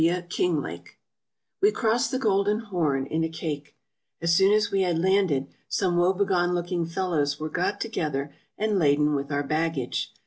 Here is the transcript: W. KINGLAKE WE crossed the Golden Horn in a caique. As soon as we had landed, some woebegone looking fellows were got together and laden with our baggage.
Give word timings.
W. 0.03 0.21
KINGLAKE 0.23 0.97
WE 1.61 1.71
crossed 1.71 2.09
the 2.09 2.17
Golden 2.17 2.57
Horn 2.57 3.05
in 3.05 3.23
a 3.23 3.29
caique. 3.29 3.75
As 4.19 4.33
soon 4.33 4.51
as 4.51 4.71
we 4.71 4.81
had 4.81 4.97
landed, 4.97 5.45
some 5.69 5.95
woebegone 5.95 6.55
looking 6.55 6.87
fellows 6.87 7.39
were 7.39 7.49
got 7.49 7.79
together 7.79 8.33
and 8.57 8.79
laden 8.79 9.13
with 9.13 9.31
our 9.31 9.43
baggage. 9.43 10.11